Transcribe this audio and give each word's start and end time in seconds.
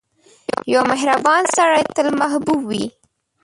•یو 0.73 0.81
مهربان 0.91 1.43
سړی 1.55 1.83
تل 1.95 2.07
محبوب 2.19 2.59
وي. 2.69 2.85